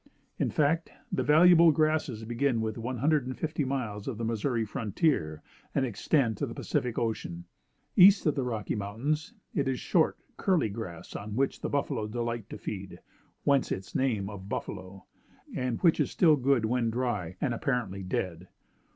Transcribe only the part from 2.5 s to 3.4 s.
within one hundred and